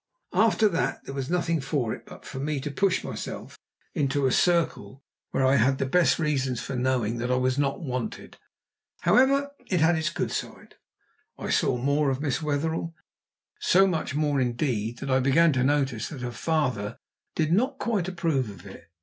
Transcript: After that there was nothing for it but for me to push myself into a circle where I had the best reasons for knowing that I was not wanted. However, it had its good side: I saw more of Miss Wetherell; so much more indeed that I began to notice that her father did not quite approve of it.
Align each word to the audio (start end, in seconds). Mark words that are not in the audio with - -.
After 0.33 0.67
that 0.67 1.03
there 1.05 1.13
was 1.13 1.29
nothing 1.29 1.61
for 1.61 1.93
it 1.93 2.07
but 2.07 2.25
for 2.25 2.39
me 2.39 2.59
to 2.61 2.71
push 2.71 3.03
myself 3.03 3.59
into 3.93 4.25
a 4.25 4.31
circle 4.31 5.03
where 5.29 5.45
I 5.45 5.57
had 5.57 5.77
the 5.77 5.85
best 5.85 6.17
reasons 6.17 6.59
for 6.59 6.75
knowing 6.75 7.19
that 7.19 7.29
I 7.29 7.35
was 7.35 7.59
not 7.59 7.81
wanted. 7.81 8.37
However, 9.01 9.51
it 9.69 9.79
had 9.79 9.95
its 9.95 10.09
good 10.09 10.31
side: 10.31 10.73
I 11.37 11.51
saw 11.51 11.77
more 11.77 12.09
of 12.09 12.19
Miss 12.19 12.41
Wetherell; 12.41 12.95
so 13.59 13.85
much 13.85 14.15
more 14.15 14.41
indeed 14.41 14.97
that 14.97 15.11
I 15.11 15.19
began 15.19 15.53
to 15.53 15.63
notice 15.63 16.09
that 16.09 16.21
her 16.21 16.31
father 16.31 16.97
did 17.35 17.51
not 17.51 17.77
quite 17.77 18.07
approve 18.07 18.49
of 18.49 18.65
it. 18.65 18.89